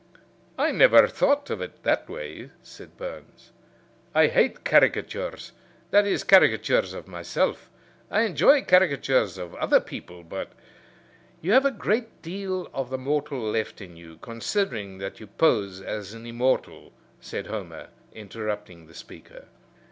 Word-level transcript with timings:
"I 0.57 0.71
never 0.71 1.07
thought 1.07 1.51
of 1.51 1.61
it 1.61 1.73
in 1.75 1.81
that 1.83 2.09
way," 2.09 2.49
said 2.63 2.97
Burns. 2.97 3.51
"I 4.15 4.29
hate 4.29 4.63
caricatures 4.63 5.51
that 5.91 6.07
is, 6.07 6.23
caricatures 6.23 6.95
of 6.95 7.07
myself. 7.07 7.69
I 8.09 8.21
enjoy 8.23 8.63
caricatures 8.63 9.37
of 9.37 9.53
other 9.53 9.79
people, 9.79 10.23
but" 10.23 10.53
"You 11.43 11.51
have 11.51 11.65
a 11.65 11.69
great 11.69 12.23
deal 12.23 12.67
of 12.73 12.89
the 12.89 12.97
mortal 12.97 13.41
left 13.41 13.79
in 13.79 13.95
you, 13.95 14.17
considering 14.23 14.97
that 14.97 15.19
you 15.19 15.27
pose 15.27 15.81
as 15.81 16.15
an 16.15 16.25
immortal," 16.25 16.93
said 17.19 17.45
Homer, 17.45 17.89
interrupting 18.11 18.87
the 18.87 18.95
speaker. 18.95 19.45